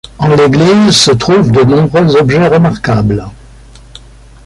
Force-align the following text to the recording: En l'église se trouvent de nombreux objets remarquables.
En 0.17 0.29
l'église 0.35 0.95
se 0.97 1.11
trouvent 1.11 1.51
de 1.51 1.61
nombreux 1.61 2.15
objets 2.15 2.47
remarquables. 2.47 3.23